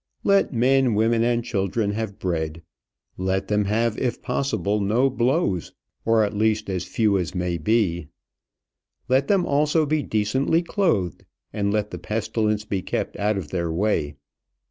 Let 0.23 0.51
men, 0.51 0.95
women, 0.95 1.23
and 1.23 1.43
children 1.43 1.91
have 1.91 2.17
bread; 2.17 2.63
let 3.19 3.49
them 3.49 3.65
have 3.65 3.99
if 3.99 4.19
possible 4.19 4.79
no 4.81 5.11
blows, 5.11 5.73
or, 6.05 6.23
at 6.23 6.35
least, 6.35 6.71
as 6.71 6.85
few 6.85 7.19
as 7.19 7.35
may 7.35 7.59
be; 7.59 8.07
let 9.07 9.27
them 9.27 9.45
also 9.45 9.85
be 9.85 10.01
decently 10.01 10.63
clothed; 10.63 11.23
and 11.53 11.71
let 11.71 11.91
the 11.91 11.99
pestilence 11.99 12.65
be 12.65 12.81
kept 12.81 13.15
out 13.17 13.37
of 13.37 13.49
their 13.49 13.71
way. 13.71 14.15